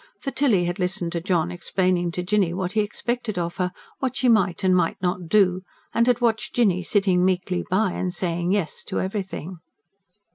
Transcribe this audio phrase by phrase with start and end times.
[0.19, 4.17] For Tilly had listened to John explaining to Jinny what he expected of her, what
[4.17, 5.61] she might and might not do;
[5.93, 9.57] and had watched Jinny sitting meekly by and saying yes to everything.